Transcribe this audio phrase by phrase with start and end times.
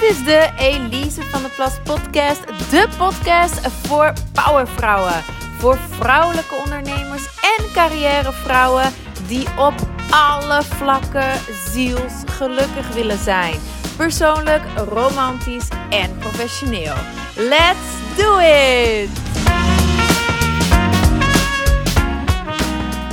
[0.00, 2.46] Dit is de Elise van de Plas podcast.
[2.46, 5.22] De podcast voor powervrouwen.
[5.58, 7.26] Voor vrouwelijke ondernemers
[7.58, 8.92] en carrièrevrouwen
[9.26, 9.74] die op
[10.10, 11.40] alle vlakken
[11.72, 13.60] zielsgelukkig willen zijn.
[13.96, 16.94] Persoonlijk, romantisch en professioneel.
[17.36, 19.10] Let's do it!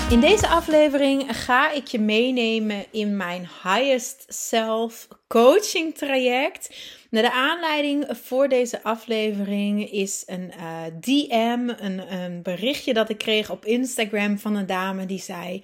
[0.09, 6.69] In deze aflevering ga ik je meenemen in mijn Highest Self coaching traject.
[7.09, 13.17] Nou, de aanleiding voor deze aflevering is een uh, DM, een, een berichtje dat ik
[13.17, 15.63] kreeg op Instagram van een dame die zei.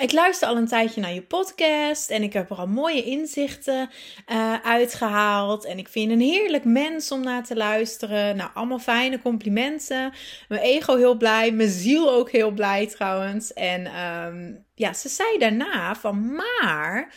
[0.00, 3.90] Ik luister al een tijdje naar je podcast en ik heb er al mooie inzichten
[4.32, 5.64] uh, uitgehaald.
[5.64, 8.36] En ik vind een heerlijk mens om naar te luisteren.
[8.36, 10.12] Nou, allemaal fijne complimenten.
[10.48, 13.52] Mijn ego heel blij, mijn ziel ook heel blij trouwens.
[13.52, 17.12] En um, ja, ze zei daarna van, maar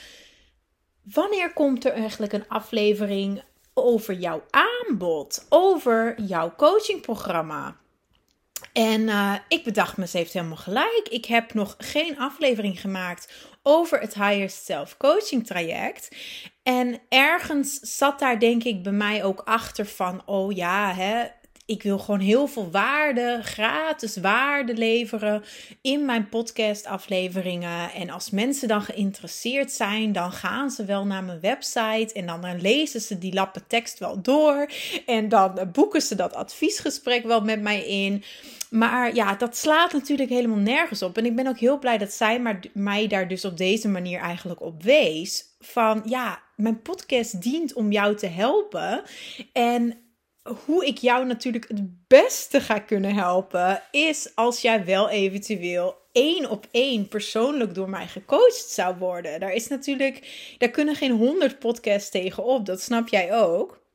[1.12, 7.76] wanneer komt er eigenlijk een aflevering over jouw aanbod, over jouw coachingprogramma?
[8.74, 11.08] En uh, ik bedacht me, ze heeft helemaal gelijk.
[11.10, 16.16] Ik heb nog geen aflevering gemaakt over het Higher Self Coaching traject.
[16.64, 21.26] En ergens zat daar denk ik bij mij ook achter van, oh ja, hè,
[21.68, 25.44] ik wil gewoon heel veel waarde, gratis waarde leveren
[25.82, 27.92] in mijn podcastafleveringen.
[27.92, 32.62] En als mensen dan geïnteresseerd zijn, dan gaan ze wel naar mijn website en dan
[32.62, 34.70] lezen ze die lappen tekst wel door.
[35.06, 38.24] En dan boeken ze dat adviesgesprek wel met mij in.
[38.70, 41.18] Maar ja, dat slaat natuurlijk helemaal nergens op.
[41.18, 44.20] En ik ben ook heel blij dat zij maar, mij daar dus op deze manier
[44.20, 45.46] eigenlijk op wees.
[45.60, 49.02] Van ja, mijn podcast dient om jou te helpen.
[49.54, 49.98] En
[50.66, 56.50] hoe ik jou natuurlijk het beste ga kunnen helpen, is als jij wel eventueel één
[56.50, 59.40] op één persoonlijk door mij gecoacht zou worden.
[59.40, 62.66] Daar is natuurlijk, daar kunnen geen honderd podcasts tegenop.
[62.66, 63.86] Dat snap jij ook.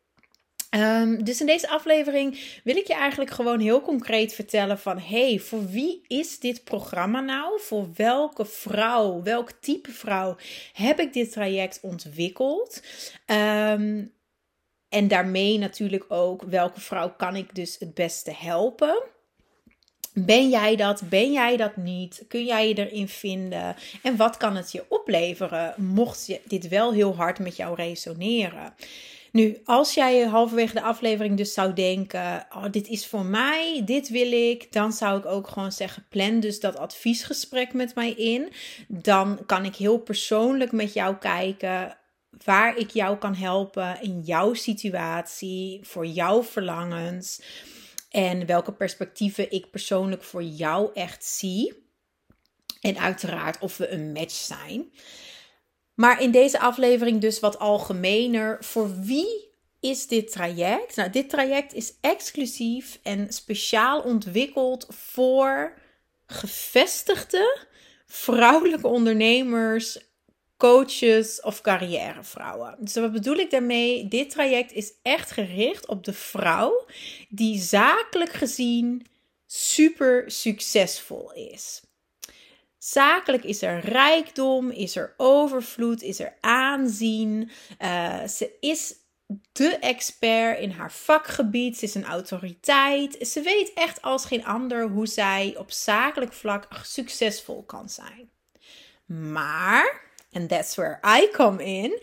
[0.75, 5.39] Um, dus in deze aflevering wil ik je eigenlijk gewoon heel concreet vertellen van hey,
[5.39, 7.61] voor wie is dit programma nou?
[7.61, 10.37] Voor welke vrouw, welk type vrouw
[10.73, 12.83] heb ik dit traject ontwikkeld?
[13.27, 14.13] Um,
[14.93, 19.03] en daarmee natuurlijk ook welke vrouw kan ik dus het beste helpen.
[20.15, 21.03] Ben jij dat?
[21.09, 22.25] Ben jij dat niet?
[22.29, 23.77] Kun jij je erin vinden?
[24.03, 28.75] En wat kan het je opleveren mocht je dit wel heel hard met jou resoneren?
[29.31, 34.09] Nu, als jij halverwege de aflevering dus zou denken: oh, dit is voor mij, dit
[34.09, 38.53] wil ik, dan zou ik ook gewoon zeggen: plan dus dat adviesgesprek met mij in.
[38.89, 41.97] Dan kan ik heel persoonlijk met jou kijken
[42.45, 47.43] waar ik jou kan helpen in jouw situatie, voor jouw verlangens
[48.11, 51.81] en welke perspectieven ik persoonlijk voor jou echt zie.
[52.81, 54.93] En uiteraard of we een match zijn.
[55.95, 58.65] Maar in deze aflevering dus wat algemener.
[58.65, 59.51] Voor wie
[59.81, 60.97] is dit traject?
[60.97, 65.79] Nou, dit traject is exclusief en speciaal ontwikkeld voor
[66.27, 67.67] gevestigde
[68.07, 70.12] vrouwelijke ondernemers
[70.63, 72.77] coaches of carrièrevrouwen.
[72.79, 74.09] Dus wat bedoel ik daarmee?
[74.09, 76.87] Dit traject is echt gericht op de vrouw
[77.29, 79.07] die zakelijk gezien
[79.47, 81.83] super succesvol is.
[82.79, 87.51] Zakelijk is er rijkdom, is er overvloed, is er aanzien.
[87.81, 88.95] Uh, ze is
[89.53, 91.79] de expert in haar vakgebied.
[91.79, 93.29] Ze is een autoriteit.
[93.29, 98.31] Ze weet echt als geen ander hoe zij op zakelijk vlak succesvol kan zijn.
[99.33, 102.03] Maar And that's where I come in.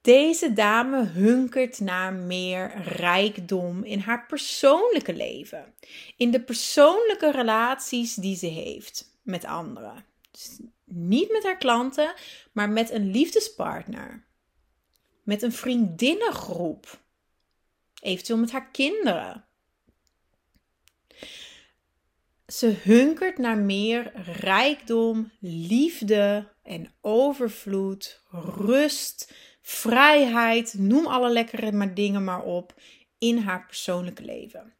[0.00, 5.74] Deze dame hunkert naar meer rijkdom in haar persoonlijke leven.
[6.16, 10.04] In de persoonlijke relaties die ze heeft met anderen.
[10.30, 12.14] Dus niet met haar klanten,
[12.52, 14.24] maar met een liefdespartner.
[15.22, 17.00] Met een vriendinnengroep.
[18.00, 19.44] Eventueel met haar kinderen.
[22.46, 29.32] Ze hunkert naar meer rijkdom, liefde en overvloed, rust,
[29.62, 32.74] vrijheid, noem alle lekkere maar dingen maar op
[33.18, 34.74] in haar persoonlijke leven.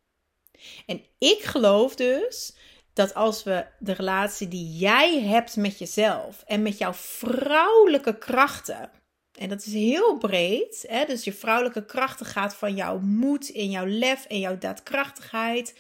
[0.87, 2.56] En ik geloof dus
[2.93, 8.90] dat als we de relatie die jij hebt met jezelf en met jouw vrouwelijke krachten,
[9.38, 13.70] en dat is heel breed, hè, dus je vrouwelijke krachten gaat van jouw moed en
[13.70, 15.75] jouw lef en jouw daadkrachtigheid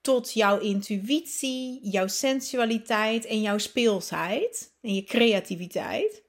[0.00, 6.22] tot jouw intuïtie, jouw sensualiteit en jouw speelsheid en je creativiteit.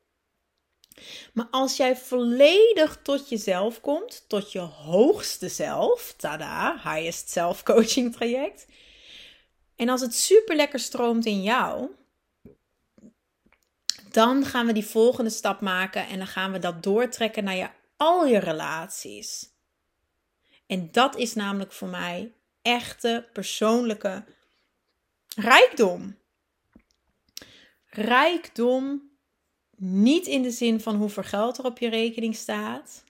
[1.33, 8.13] Maar als jij volledig tot jezelf komt, tot je hoogste zelf, tada, highest self coaching
[8.15, 8.65] traject.
[9.75, 11.89] En als het super lekker stroomt in jou,
[14.11, 17.69] dan gaan we die volgende stap maken en dan gaan we dat doortrekken naar je
[17.97, 19.49] al je relaties.
[20.67, 24.25] En dat is namelijk voor mij echte persoonlijke
[25.35, 26.17] rijkdom.
[27.85, 29.11] Rijkdom
[29.75, 33.03] niet in de zin van hoeveel geld er op je rekening staat.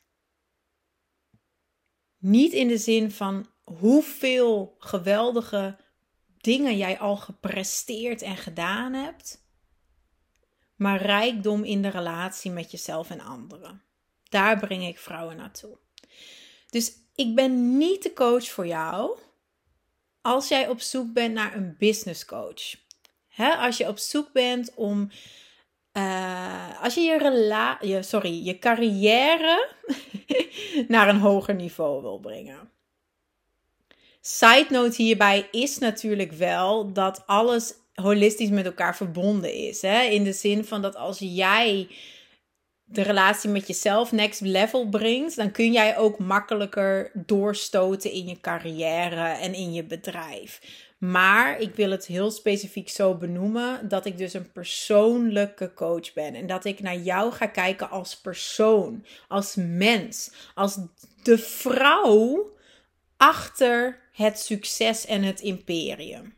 [2.17, 5.77] Niet in de zin van hoeveel geweldige
[6.37, 9.45] dingen jij al gepresteerd en gedaan hebt.
[10.75, 13.83] Maar rijkdom in de relatie met jezelf en anderen.
[14.29, 15.77] Daar breng ik vrouwen naartoe.
[16.69, 19.19] Dus ik ben niet de coach voor jou
[20.21, 22.75] als jij op zoek bent naar een business coach.
[23.37, 25.11] als je op zoek bent om.
[25.97, 29.69] Uh, als je je, rela je, sorry, je carrière
[30.87, 32.71] naar een hoger niveau wil brengen.
[34.21, 39.81] Side note hierbij is natuurlijk wel dat alles holistisch met elkaar verbonden is.
[39.81, 40.01] Hè?
[40.01, 41.87] In de zin van dat als jij
[42.91, 48.39] de relatie met jezelf next level brengt, dan kun jij ook makkelijker doorstoten in je
[48.39, 50.61] carrière en in je bedrijf.
[50.97, 56.35] Maar ik wil het heel specifiek zo benoemen dat ik dus een persoonlijke coach ben.
[56.35, 60.77] En dat ik naar jou ga kijken als persoon, als mens, als
[61.23, 62.51] de vrouw
[63.17, 66.33] achter het succes en het imperium.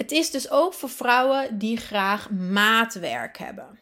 [0.00, 3.78] Het is dus ook voor vrouwen die graag maatwerk hebben.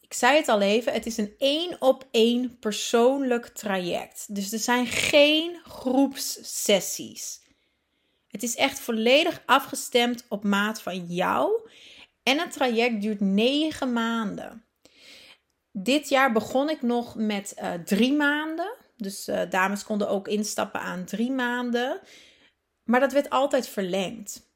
[0.00, 4.34] Ik zei het al even, het is een één op één persoonlijk traject.
[4.34, 7.40] Dus er zijn geen groepssessies.
[8.28, 11.70] Het is echt volledig afgestemd op maat van jou.
[12.22, 14.64] En het traject duurt negen maanden.
[15.70, 18.74] Dit jaar begon ik nog met uh, drie maanden.
[18.96, 22.00] Dus uh, dames konden ook instappen aan drie maanden.
[22.84, 24.50] Maar dat werd altijd verlengd.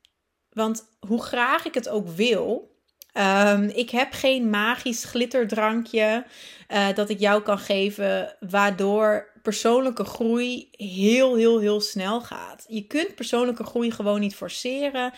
[0.57, 2.75] Want hoe graag ik het ook wil,
[3.19, 6.25] Um, ik heb geen magisch glitterdrankje
[6.69, 12.65] uh, dat ik jou kan geven, waardoor persoonlijke groei heel, heel, heel snel gaat.
[12.69, 15.13] Je kunt persoonlijke groei gewoon niet forceren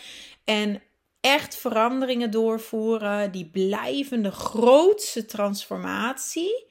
[0.44, 0.82] en
[1.20, 6.67] echt veranderingen doorvoeren, die blijvende grootste transformatie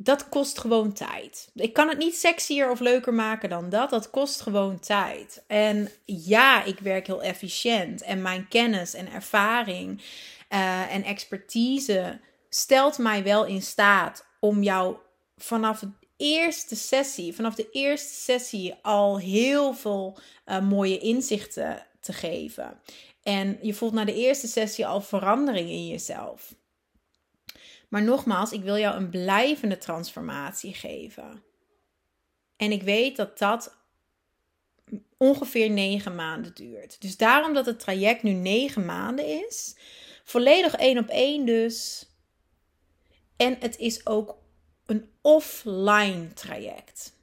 [0.00, 1.50] dat kost gewoon tijd.
[1.54, 3.90] Ik kan het niet sexier of leuker maken dan dat.
[3.90, 5.44] Dat kost gewoon tijd.
[5.46, 8.02] En ja, ik werk heel efficiënt.
[8.02, 10.02] En mijn kennis en ervaring
[10.50, 14.96] uh, en expertise stelt mij wel in staat om jou
[15.36, 22.12] vanaf de eerste sessie, vanaf de eerste sessie al heel veel uh, mooie inzichten te
[22.12, 22.80] geven.
[23.22, 26.54] En je voelt na de eerste sessie al verandering in jezelf.
[27.88, 31.42] Maar nogmaals, ik wil jou een blijvende transformatie geven.
[32.56, 33.76] En ik weet dat dat
[35.16, 37.00] ongeveer negen maanden duurt.
[37.00, 39.76] Dus daarom dat het traject nu negen maanden is.
[40.24, 42.06] Volledig één op één dus.
[43.36, 44.38] En het is ook
[44.86, 47.16] een offline traject.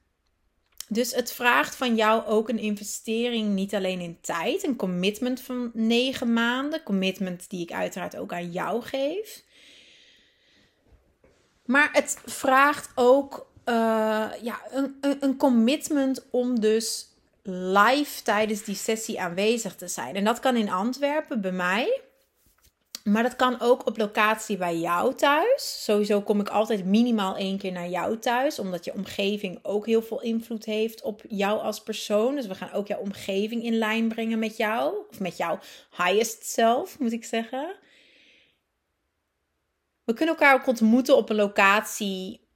[0.88, 5.72] Dus het vraagt van jou ook een investering, niet alleen in tijd, een commitment van
[5.74, 6.84] negen maanden.
[6.84, 9.44] Commitment die ik uiteraard ook aan jou geef.
[11.66, 13.76] Maar het vraagt ook uh,
[14.42, 17.08] ja, een, een commitment om dus
[17.48, 20.16] live tijdens die sessie aanwezig te zijn.
[20.16, 22.02] En dat kan in Antwerpen bij mij.
[23.04, 25.84] Maar dat kan ook op locatie bij jou thuis.
[25.84, 28.60] Sowieso kom ik altijd minimaal één keer naar jou thuis.
[28.60, 32.36] Omdat je omgeving ook heel veel invloed heeft op jou als persoon.
[32.36, 34.94] Dus we gaan ook jouw omgeving in lijn brengen met jou.
[35.10, 35.60] Of met jouw
[35.98, 37.76] highest self, moet ik zeggen.
[40.06, 42.48] We kunnen elkaar ook ontmoeten op een locatie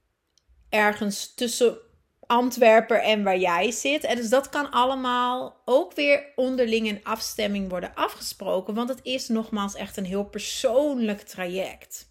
[0.68, 1.78] ergens tussen
[2.26, 4.04] Antwerpen en waar jij zit.
[4.04, 8.74] En dus dat kan allemaal ook weer onderling in afstemming worden afgesproken.
[8.74, 12.08] Want het is nogmaals echt een heel persoonlijk traject.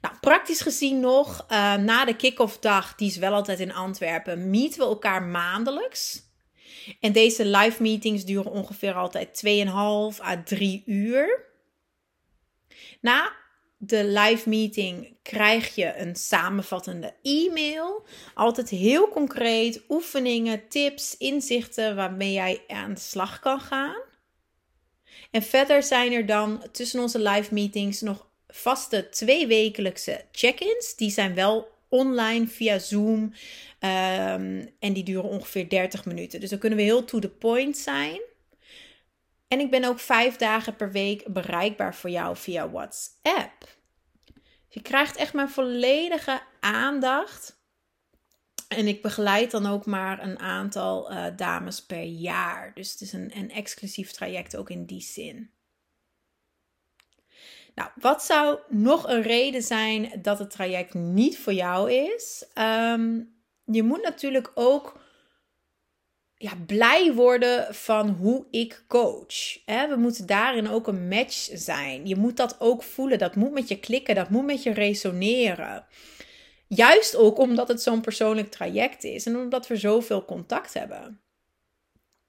[0.00, 4.50] Nou, praktisch gezien nog, uh, na de kick-off dag, die is wel altijd in Antwerpen,
[4.50, 6.30] meeten we elkaar maandelijks.
[7.00, 11.51] En deze live meetings duren ongeveer altijd 2,5 à 3 uur.
[13.02, 13.32] Na
[13.76, 18.06] de live meeting krijg je een samenvattende e-mail.
[18.34, 24.00] Altijd heel concreet oefeningen, tips, inzichten waarmee jij aan de slag kan gaan.
[25.30, 30.96] En verder zijn er dan tussen onze live meetings nog vaste tweewekelijkse check-ins.
[30.96, 33.22] Die zijn wel online via Zoom.
[33.22, 36.40] Um, en die duren ongeveer 30 minuten.
[36.40, 38.20] Dus dan kunnen we heel to the point zijn.
[39.52, 43.76] En ik ben ook vijf dagen per week bereikbaar voor jou via WhatsApp.
[44.68, 47.60] Je krijgt echt mijn volledige aandacht.
[48.68, 52.74] En ik begeleid dan ook maar een aantal uh, dames per jaar.
[52.74, 55.50] Dus het is een, een exclusief traject ook in die zin.
[57.74, 62.46] Nou, wat zou nog een reden zijn dat het traject niet voor jou is?
[62.54, 63.20] Ehm,
[63.64, 65.01] je moet natuurlijk ook
[66.42, 69.64] ja, blij worden van hoe ik coach.
[69.64, 72.06] We moeten daarin ook een match zijn.
[72.06, 73.18] Je moet dat ook voelen.
[73.18, 74.14] Dat moet met je klikken.
[74.14, 75.84] Dat moet met je resoneren.
[76.66, 81.20] Juist ook omdat het zo'n persoonlijk traject is en omdat we zoveel contact hebben.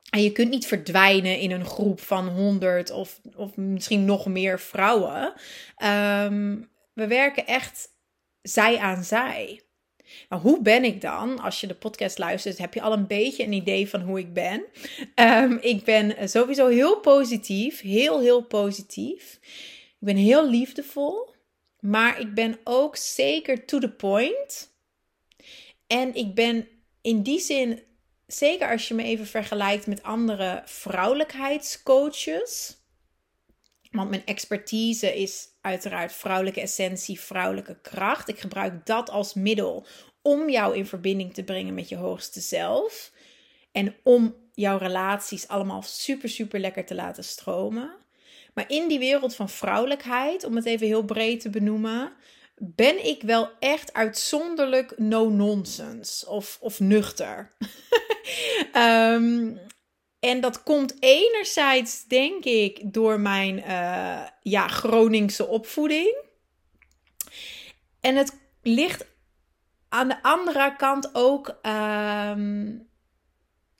[0.09, 4.59] En je kunt niet verdwijnen in een groep van honderd of, of misschien nog meer
[4.59, 5.33] vrouwen.
[5.75, 6.61] Ehm,
[6.93, 7.89] we werken echt
[8.41, 9.62] zij aan zij.
[10.29, 11.39] Maar hoe ben ik dan?
[11.39, 14.33] Als je de podcast luistert, heb je al een beetje een idee van hoe ik
[14.33, 14.65] ben.
[15.15, 19.39] Ehm, ik ben sowieso heel positief, heel, heel positief.
[19.99, 21.35] Ik ben heel liefdevol,
[21.79, 24.71] maar ik ben ook zeker to the point.
[25.87, 26.67] En ik ben
[27.01, 27.83] in die zin,
[28.27, 32.77] zeker als je me even vergelijkt met andere vrouwelijkheidscoaches.
[33.91, 38.27] Want mijn expertise is uiteraard vrouwelijke essentie, vrouwelijke kracht.
[38.27, 39.85] Ik gebruik dat als middel
[40.21, 43.11] om jou in verbinding te brengen met je hoogste zelf.
[43.71, 47.91] En om jouw relaties allemaal super, super lekker te laten stromen.
[48.53, 52.13] Maar in die wereld van vrouwelijkheid, om het even heel breed te benoemen,
[52.55, 57.51] ben ik wel echt uitzonderlijk no-nonsense of, of nuchter.
[58.75, 59.59] um,
[60.23, 66.15] En dat komt enerzijds, denk ik, door mijn uh, ja, Groningse opvoeding.
[67.99, 69.05] En het ligt
[69.89, 72.87] aan de andere kant ook um,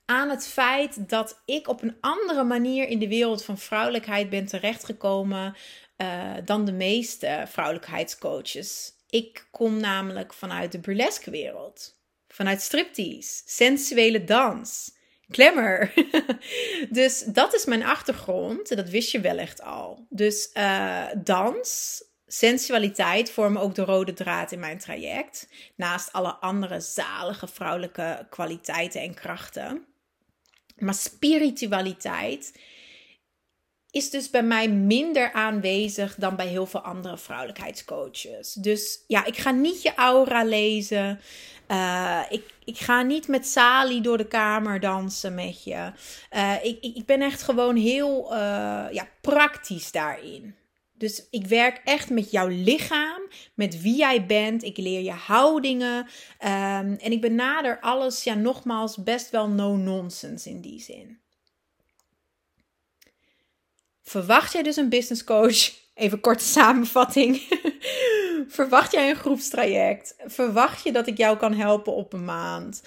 [0.05, 4.45] aan het feit dat ik op een andere manier in de wereld van vrouwelijkheid ben
[4.45, 5.55] terechtgekomen
[5.97, 8.93] uh, dan de meeste vrouwelijkheidscoaches.
[9.09, 11.97] Ik kom namelijk vanuit de burlesque wereld,
[12.27, 15.93] vanuit striptease, sensuele dans glamour.
[16.89, 18.75] dus dat is mijn achtergrond.
[18.75, 20.05] Dat wist je wellicht al.
[20.09, 25.47] Dus uh, dans, sensualiteit vormen ook de rode draad in mijn traject.
[25.75, 29.85] Naast alle andere zalige vrouwelijke kwaliteiten en krachten.
[30.75, 32.53] Maar spiritualiteit
[33.93, 38.53] is dus bij mij minder aanwezig dan bij heel veel andere vrouwelijkheidscoaches.
[38.53, 41.19] Dus ja, ik ga niet je aura lezen.
[41.67, 45.91] Uh, ik, ik ga niet met Sali door de kamer dansen met je.
[46.31, 48.37] Uh, ik, ik ben echt gewoon heel uh,
[48.91, 50.55] ja, praktisch daarin.
[50.93, 53.21] Dus ik werk echt met jouw lichaam,
[53.53, 54.63] met wie jij bent.
[54.63, 55.97] Ik leer je houdingen.
[55.97, 56.07] Um,
[56.39, 61.19] en ik benader alles, ja, nogmaals, best wel no-nonsense in die zin.
[64.01, 65.82] Verwacht jij dus een business coach?
[65.93, 67.41] Even korte samenvatting.
[68.47, 70.15] Verwacht jij een groepstraject?
[70.25, 72.81] Verwacht je dat ik jou kan helpen op een maand?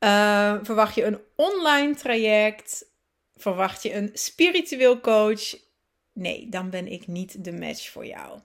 [0.00, 2.84] Uh, verwacht je een online traject?
[3.36, 5.56] Verwacht je een spiritueel coach?
[6.12, 8.38] Nee, dan ben ik niet de match voor jou.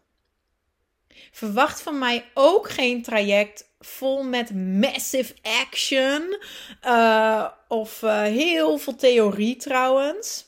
[1.32, 6.40] Verwacht van mij ook geen traject vol met massive action
[6.86, 10.46] uh, of uh, heel veel theorie trouwens.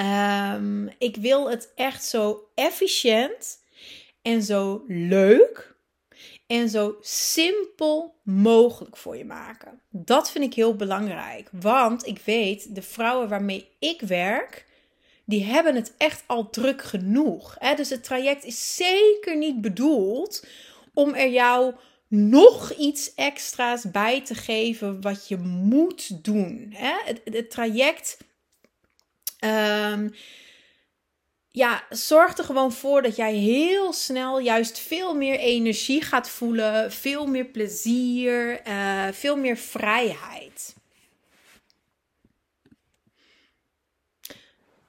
[0.00, 3.58] Um, ik wil het echt zo efficiënt
[4.22, 5.76] en zo leuk
[6.46, 9.80] en zo simpel mogelijk voor je maken.
[9.90, 14.66] Dat vind ik heel belangrijk, want ik weet de vrouwen waarmee ik werk,
[15.24, 17.56] die hebben het echt al druk genoeg.
[17.58, 17.74] Hè?
[17.74, 20.46] Dus het traject is zeker niet bedoeld
[20.94, 21.74] om er jou
[22.08, 26.72] nog iets extra's bij te geven wat je moet doen.
[26.74, 26.94] Hè?
[27.24, 28.16] Het traject.
[29.44, 30.14] Um,
[31.50, 36.92] ja, zorg er gewoon voor dat jij heel snel juist veel meer energie gaat voelen,
[36.92, 40.76] veel meer plezier, uh, veel meer vrijheid.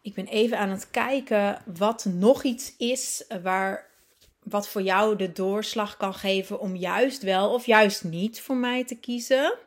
[0.01, 3.87] Ik ben even aan het kijken wat nog iets is waar
[4.43, 8.83] wat voor jou de doorslag kan geven om juist wel of juist niet voor mij
[8.85, 9.57] te kiezen.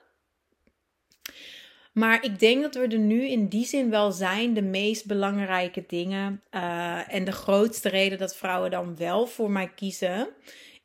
[1.92, 5.84] Maar ik denk dat we er nu in die zin wel zijn, de meest belangrijke
[5.87, 6.42] dingen.
[6.50, 10.28] Uh, en de grootste reden dat vrouwen dan wel voor mij kiezen,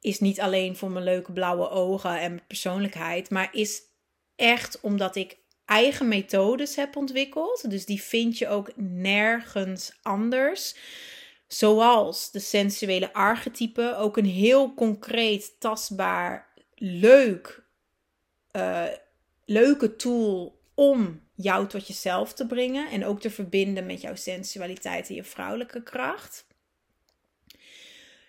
[0.01, 3.81] is niet alleen voor mijn leuke blauwe ogen en mijn persoonlijkheid, maar is
[4.35, 7.69] echt omdat ik eigen methodes heb ontwikkeld.
[7.69, 10.75] Dus die vind je ook nergens anders.
[11.47, 17.63] Zoals de sensuele archetype, ook een heel concreet, tastbaar, leuk,
[18.51, 18.83] uh,
[19.45, 25.09] leuke tool om jou tot jezelf te brengen en ook te verbinden met jouw sensualiteit
[25.09, 26.47] en je vrouwelijke kracht.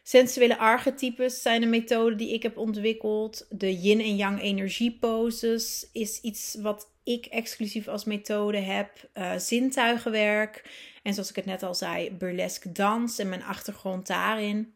[0.02, 3.46] Sensuele archetypes zijn een methode die ik heb ontwikkeld.
[3.50, 9.10] De yin en yang energieposes is iets wat ik exclusief als methode heb.
[9.14, 10.64] Uh, zintuigenwerk
[11.02, 14.74] En zoals ik het net al zei, burlesque dans en mijn achtergrond daarin.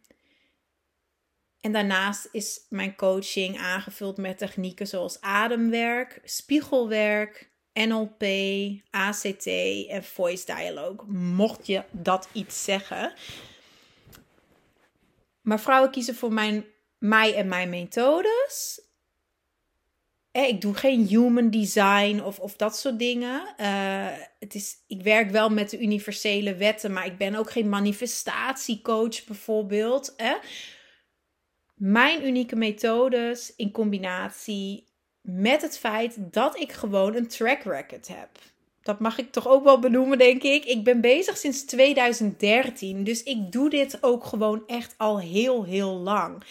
[1.60, 8.24] En daarnaast is mijn coaching aangevuld met technieken zoals ademwerk, spiegelwerk, NLP,
[8.90, 9.46] ACT
[9.88, 11.06] en voice dialogue.
[11.12, 13.12] Mocht je dat iets zeggen.
[15.40, 16.64] Maar vrouwen kiezen voor mijn,
[16.98, 18.80] mij en mijn methodes.
[20.30, 23.54] Eh, ik doe geen human design of, of dat soort dingen.
[23.60, 24.06] Uh,
[24.38, 29.24] het is, ik werk wel met de universele wetten, maar ik ben ook geen manifestatiecoach
[29.24, 30.14] bijvoorbeeld.
[30.16, 30.34] Eh.
[31.74, 34.91] Mijn unieke methodes in combinatie
[35.22, 38.28] met het feit dat ik gewoon een track record heb.
[38.82, 40.64] Dat mag ik toch ook wel benoemen, denk ik.
[40.64, 43.04] Ik ben bezig sinds 2013.
[43.04, 46.42] Dus ik doe dit ook gewoon echt al heel, heel lang.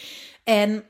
[0.43, 0.83] En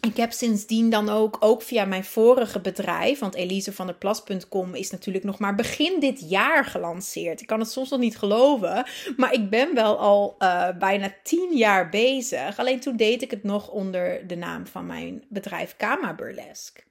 [0.00, 5.38] ik heb sindsdien dan ook, ook via mijn vorige bedrijf, want elisevanderplas.com is natuurlijk nog
[5.38, 7.40] maar begin dit jaar gelanceerd.
[7.40, 11.56] Ik kan het soms nog niet geloven, maar ik ben wel al uh, bijna tien
[11.56, 12.58] jaar bezig.
[12.58, 16.82] Alleen toen deed ik het nog onder de naam van mijn bedrijf Kama Burlesque.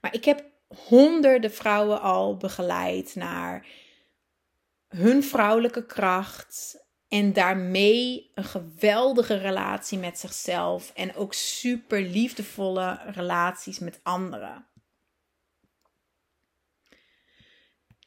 [0.00, 0.44] Maar ik heb
[0.86, 3.66] honderden vrouwen al begeleid naar
[4.88, 6.86] hun vrouwelijke kracht.
[7.08, 10.92] En daarmee een geweldige relatie met zichzelf.
[10.94, 14.66] En ook super liefdevolle relaties met anderen.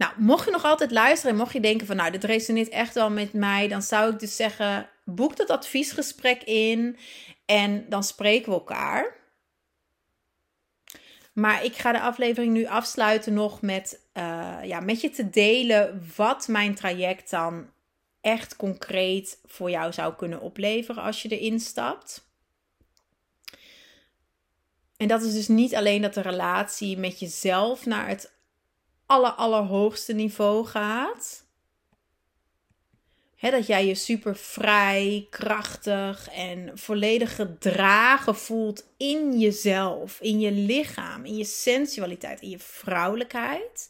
[0.02, 2.94] Nou, mocht je nog altijd luisteren en mocht je denken van nou, dit resoneert echt
[2.94, 6.98] wel met mij, dan zou ik dus zeggen, boek dat adviesgesprek in
[7.46, 9.21] en dan spreken we elkaar.
[11.34, 16.12] Maar ik ga de aflevering nu afsluiten nog met, uh, ja, met je te delen
[16.16, 17.70] wat mijn traject dan
[18.22, 22.30] echt concreet voor jou zou kunnen opleveren als je erin stapt.
[24.98, 28.32] En dat is dus niet alleen dat de relatie met jezelf naar het
[29.06, 31.41] aller, allerhoogste niveau gaat
[33.50, 41.26] dat jij je super vrij, krachtig en volledig gedragen voelt in jezelf, in je lichaam,
[41.26, 43.90] in je sensualiteit, in je vrouwelijkheid.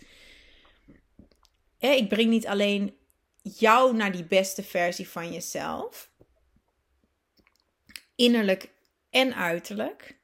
[1.80, 2.96] ik breng niet alleen
[3.42, 6.10] jou naar die beste versie van jezelf,
[8.16, 8.70] innerlijk
[9.10, 10.20] en uiterlijk.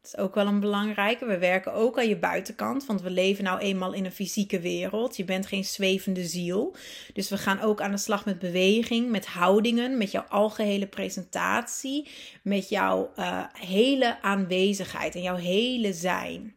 [0.00, 1.26] Dat is ook wel een belangrijke.
[1.26, 5.16] We werken ook aan je buitenkant, want we leven nou eenmaal in een fysieke wereld.
[5.16, 6.76] Je bent geen zwevende ziel.
[7.12, 12.08] Dus we gaan ook aan de slag met beweging, met houdingen, met jouw algehele presentatie,
[12.42, 16.56] met jouw uh, hele aanwezigheid en jouw hele zijn.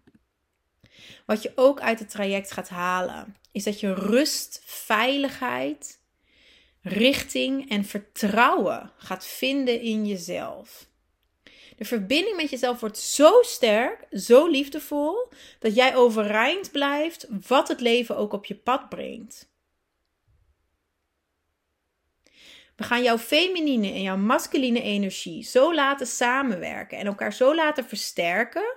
[1.26, 6.00] Wat je ook uit het traject gaat halen, is dat je rust, veiligheid,
[6.82, 10.92] richting en vertrouwen gaat vinden in jezelf.
[11.84, 15.28] De verbinding met jezelf wordt zo sterk, zo liefdevol,
[15.60, 19.52] dat jij overeind blijft wat het leven ook op je pad brengt.
[22.76, 27.86] We gaan jouw feminine en jouw masculine energie zo laten samenwerken en elkaar zo laten
[27.86, 28.76] versterken,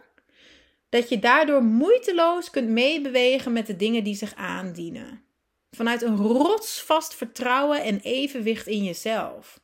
[0.89, 5.25] dat je daardoor moeiteloos kunt meebewegen met de dingen die zich aandienen.
[5.71, 9.61] Vanuit een rotsvast vertrouwen en evenwicht in jezelf.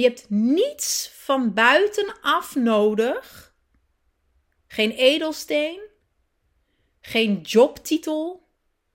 [0.00, 3.54] Je hebt niets van buitenaf nodig.
[4.66, 5.80] Geen edelsteen,
[7.00, 8.48] geen jobtitel,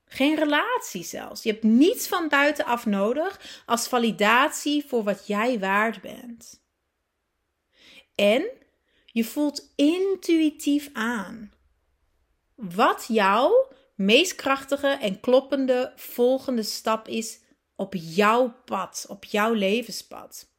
[0.05, 1.43] geen relatie zelfs.
[1.43, 6.63] Je hebt niets van buitenaf nodig als validatie voor wat jij waard bent.
[8.15, 8.49] En
[9.05, 11.51] je voelt intuïtief aan
[12.55, 17.39] wat jouw meest krachtige en kloppende volgende stap is
[17.75, 20.53] op jouw pad, op jouw levenspad.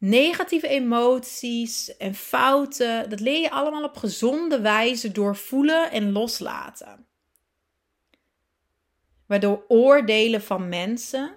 [0.00, 7.06] Negatieve emoties en fouten, dat leer je allemaal op gezonde wijze door voelen en loslaten.
[9.26, 11.34] Waardoor oordelen van mensen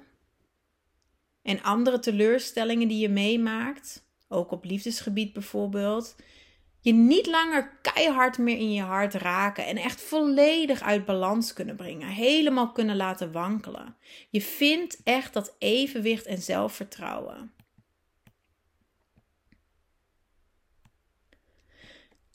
[1.42, 6.16] en andere teleurstellingen die je meemaakt, ook op liefdesgebied bijvoorbeeld,
[6.80, 11.76] je niet langer keihard meer in je hart raken en echt volledig uit balans kunnen
[11.76, 13.96] brengen, helemaal kunnen laten wankelen.
[14.30, 17.54] Je vindt echt dat evenwicht en zelfvertrouwen.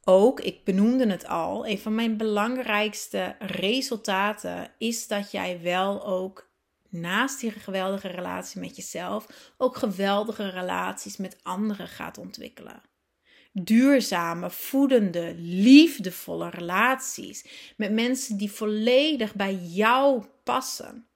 [0.09, 6.51] Ook, ik benoemde het al, een van mijn belangrijkste resultaten is dat jij wel ook
[6.89, 12.83] naast die geweldige relatie met jezelf ook geweldige relaties met anderen gaat ontwikkelen.
[13.53, 21.07] Duurzame, voedende, liefdevolle relaties met mensen die volledig bij jou passen.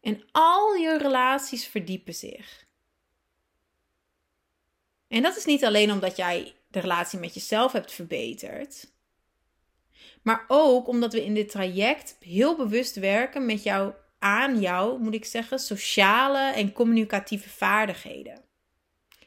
[0.00, 2.66] En al je relaties verdiepen zich.
[5.08, 8.92] En dat is niet alleen omdat jij de relatie met jezelf hebt verbeterd.
[10.22, 15.14] Maar ook omdat we in dit traject heel bewust werken met jou, aan jou, moet
[15.14, 18.44] ik zeggen, sociale en communicatieve vaardigheden.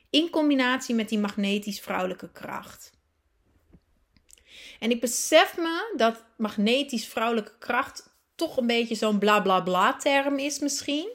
[0.09, 2.91] In combinatie met die magnetisch vrouwelijke kracht.
[4.79, 9.95] En ik besef me dat magnetisch vrouwelijke kracht toch een beetje zo'n bla bla bla
[9.95, 11.11] term is misschien.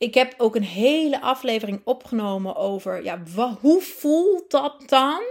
[0.00, 3.22] Ik heb ook een hele aflevering opgenomen over ja,
[3.60, 5.22] hoe voelt dat dan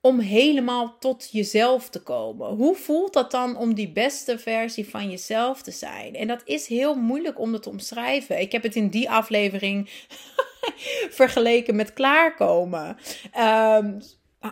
[0.00, 2.48] om helemaal tot jezelf te komen?
[2.48, 6.14] Hoe voelt dat dan om die beste versie van jezelf te zijn?
[6.14, 8.40] En dat is heel moeilijk om dat te omschrijven.
[8.40, 9.88] Ik heb het in die aflevering
[11.20, 12.96] vergeleken met klaarkomen.
[13.38, 14.00] Um,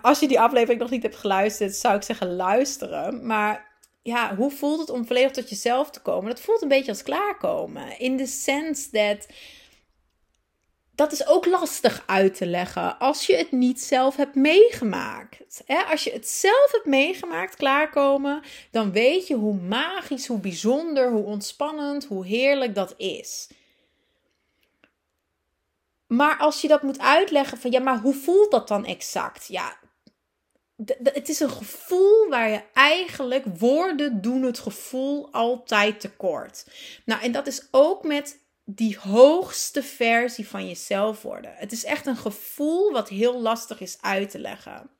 [0.02, 3.26] als je die aflevering nog niet hebt geluisterd, zou ik zeggen luisteren.
[3.26, 3.69] Maar
[4.02, 6.30] ja, hoe voelt het om volledig tot jezelf te komen?
[6.30, 7.98] Dat voelt een beetje als klaarkomen.
[7.98, 9.26] In the sense that.
[10.94, 15.62] Dat is ook lastig uit te leggen als je het niet zelf hebt meegemaakt.
[15.90, 21.24] Als je het zelf hebt meegemaakt, klaarkomen, dan weet je hoe magisch, hoe bijzonder, hoe
[21.24, 23.48] ontspannend, hoe heerlijk dat is.
[26.06, 29.46] Maar als je dat moet uitleggen van ja, maar hoe voelt dat dan exact?
[29.48, 29.78] Ja,
[31.02, 36.66] het is een gevoel waar je eigenlijk woorden doen het gevoel altijd tekort.
[37.04, 41.54] Nou, en dat is ook met die hoogste versie van jezelf worden.
[41.54, 44.90] Het is echt een gevoel wat heel lastig is uit te leggen.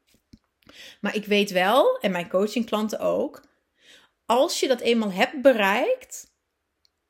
[1.00, 3.42] Maar ik weet wel, en mijn coachingklanten ook,
[4.26, 6.28] als je dat eenmaal hebt bereikt,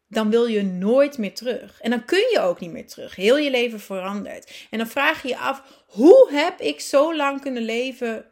[0.08, 1.80] dan wil je nooit meer terug.
[1.80, 3.16] En dan kun je ook niet meer terug.
[3.16, 4.66] Heel je leven verandert.
[4.70, 8.26] En dan vraag je je af: hoe heb ik zo lang kunnen leven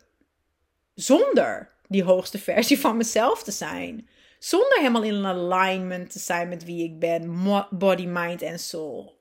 [1.00, 4.08] zonder die hoogste versie van mezelf te zijn?
[4.38, 9.16] Zonder helemaal in alignment te zijn met wie ik ben, body, mind en soul.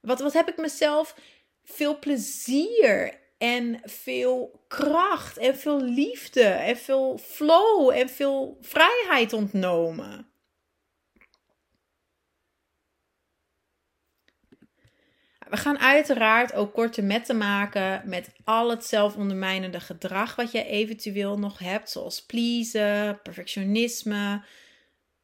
[0.00, 1.14] Wat, wat heb ik mezelf
[1.64, 10.29] veel plezier en veel kracht en veel liefde en veel flow en veel vrijheid ontnomen?
[15.50, 21.38] We gaan uiteraard ook korte metten maken met al het zelfondermijnende gedrag wat je eventueel
[21.38, 24.42] nog hebt, zoals pleasen, perfectionisme.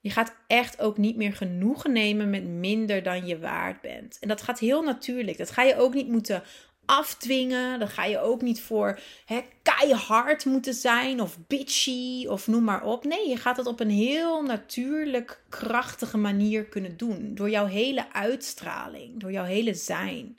[0.00, 4.18] Je gaat echt ook niet meer genoegen nemen met minder dan je waard bent.
[4.20, 5.38] En dat gaat heel natuurlijk.
[5.38, 6.42] Dat ga je ook niet moeten
[6.86, 7.78] afdwingen.
[7.78, 12.84] Dan ga je ook niet voor hè, keihard moeten zijn of bitchy of noem maar
[12.84, 13.04] op.
[13.04, 17.34] Nee, je gaat het op een heel natuurlijk krachtige manier kunnen doen.
[17.34, 20.38] Door jouw hele uitstraling, door jouw hele zijn.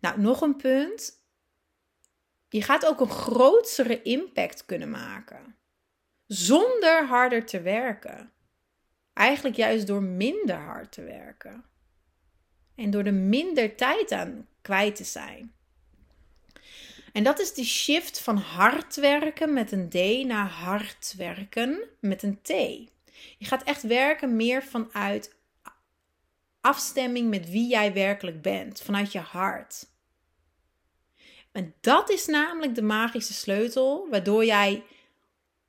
[0.00, 1.22] Nou, nog een punt.
[2.48, 5.56] Je gaat ook een grotere impact kunnen maken.
[6.26, 8.33] Zonder harder te werken.
[9.14, 11.64] Eigenlijk juist door minder hard te werken.
[12.74, 15.52] En door er minder tijd aan kwijt te zijn.
[17.12, 22.22] En dat is de shift van hard werken met een D naar hard werken met
[22.22, 22.48] een T.
[23.38, 25.34] Je gaat echt werken meer vanuit
[26.60, 29.86] afstemming met wie jij werkelijk bent, vanuit je hart.
[31.52, 34.84] En dat is namelijk de magische sleutel waardoor jij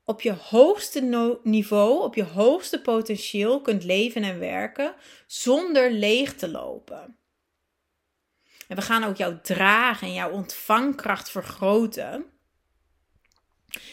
[0.08, 4.94] op je hoogste niveau, op je hoogste potentieel kunt leven en werken
[5.26, 7.16] zonder leeg te lopen.
[8.68, 12.24] En we gaan ook jouw dragen en jouw ontvangkracht vergroten.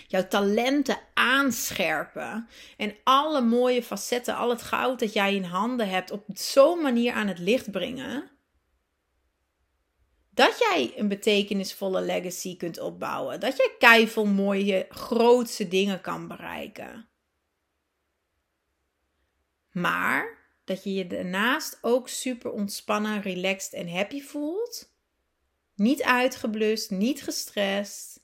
[0.08, 2.47] Jouw talenten aanscherpen.
[2.78, 7.13] En alle mooie facetten, al het goud dat jij in handen hebt, op zo'n manier
[7.13, 8.33] aan het licht brengen
[10.34, 13.39] dat jij een betekenisvolle legacy kunt opbouwen.
[13.39, 17.08] Dat jij keiveel mooie, grootste dingen kan bereiken.
[19.72, 24.91] Maar dat je je daarnaast ook super ontspannen, relaxed en happy voelt.
[25.76, 28.22] Niet uitgeblust, niet gestrest.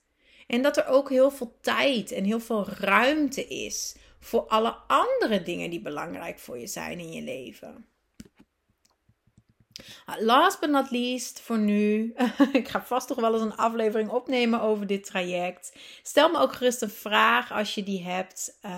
[0.48, 5.41] En dat er ook heel veel tijd en heel veel ruimte is voor alle andere
[5.41, 7.88] dingen die belangrijk voor je zijn in je leven.
[10.20, 12.13] Last but not least, voor nu.
[12.54, 15.74] ik ga vast toch wel eens een aflevering opnemen over dit traject.
[16.04, 18.58] Stel me ook gerust een vraag als je die hebt.
[18.65, 18.72] Uh,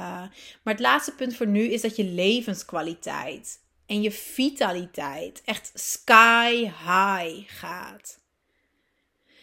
[0.64, 6.62] maar het laatste punt voor nu is dat je levenskwaliteit en je vitaliteit echt sky
[6.62, 8.20] high gaat.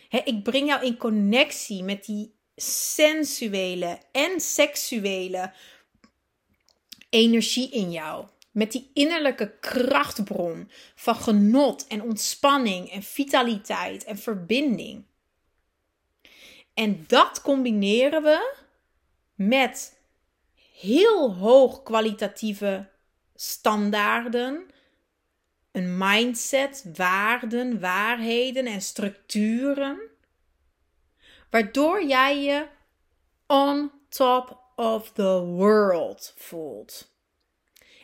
[0.08, 5.52] ik breng jou in connectie met die sensuele en seksuele
[7.10, 8.26] energie in jou.
[8.58, 15.04] Met die innerlijke krachtbron van genot en ontspanning en vitaliteit en verbinding.
[16.74, 18.54] En dat combineren we
[19.34, 20.00] met
[20.72, 22.88] heel hoog kwalitatieve
[23.34, 24.70] standaarden,
[25.72, 30.00] een mindset, waarden, waarheden en structuren
[31.50, 32.66] waardoor jij je
[33.46, 37.16] on top of the world voelt.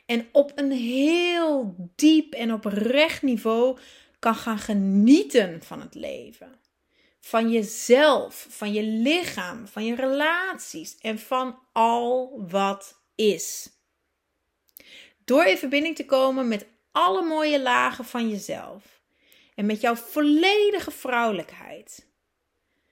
[0.07, 3.79] En op een heel diep en oprecht niveau
[4.19, 6.59] kan gaan genieten van het leven.
[7.21, 13.71] Van jezelf, van je lichaam, van je relaties en van al wat is.
[15.25, 19.03] Door in verbinding te komen met alle mooie lagen van jezelf
[19.55, 22.07] en met jouw volledige vrouwelijkheid,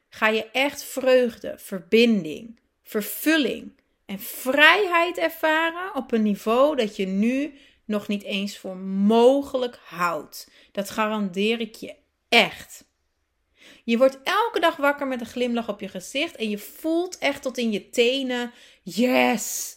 [0.08, 7.54] ga je echt vreugde, verbinding, vervulling en vrijheid ervaren op een niveau dat je nu
[7.84, 10.50] nog niet eens voor mogelijk houdt.
[10.72, 11.94] Dat garandeer ik je
[12.28, 12.90] echt.
[13.84, 17.42] Je wordt elke dag wakker met een glimlach op je gezicht en je voelt echt
[17.42, 19.76] tot in je tenen: yes!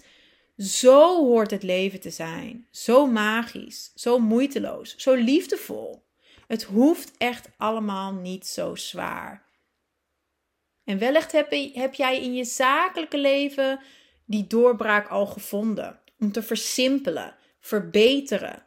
[0.57, 2.67] Zo hoort het leven te zijn.
[2.71, 6.03] Zo magisch, zo moeiteloos, zo liefdevol.
[6.47, 9.45] Het hoeft echt allemaal niet zo zwaar.
[10.83, 13.79] En wellicht heb, heb jij in je zakelijke leven
[14.25, 15.99] die doorbraak al gevonden.
[16.19, 18.65] Om te versimpelen, verbeteren.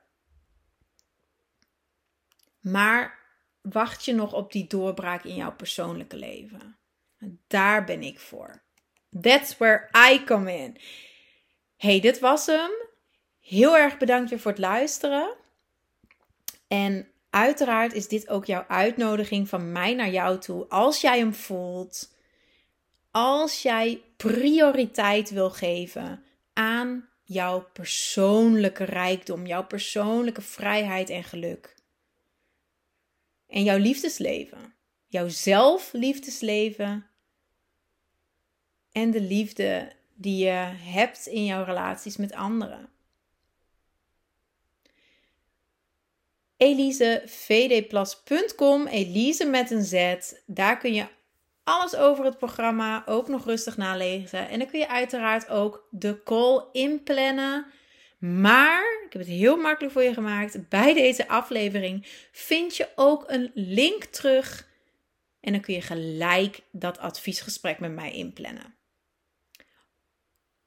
[2.60, 3.18] Maar
[3.60, 6.78] wacht je nog op die doorbraak in jouw persoonlijke leven?
[7.46, 8.62] Daar ben ik voor.
[9.20, 10.80] That's where I come in.
[11.76, 12.70] Hey, dit was hem.
[13.40, 15.36] Heel erg bedankt weer voor het luisteren.
[16.68, 20.68] En uiteraard is dit ook jouw uitnodiging van mij naar jou toe.
[20.68, 22.14] Als jij hem voelt,
[23.10, 31.76] als jij prioriteit wil geven aan jouw persoonlijke rijkdom, jouw persoonlijke vrijheid en geluk.
[33.46, 34.74] En jouw liefdesleven,
[35.06, 37.06] jouw zelfliefdesleven
[38.92, 42.90] en de liefde die je hebt in jouw relaties met anderen.
[46.58, 50.16] elisevdplas.com, Elise met een Z.
[50.46, 51.06] Daar kun je
[51.68, 54.48] alles over het programma ook nog rustig nalezen.
[54.48, 57.66] En dan kun je uiteraard ook de call inplannen.
[58.18, 60.68] Maar, ik heb het heel makkelijk voor je gemaakt.
[60.68, 64.68] Bij deze aflevering vind je ook een link terug.
[65.40, 68.74] En dan kun je gelijk dat adviesgesprek met mij inplannen.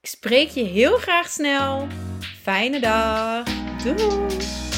[0.02, 1.88] Ik spreek je heel graag snel.
[2.42, 3.46] Fijne dag.
[3.84, 4.71] Doei!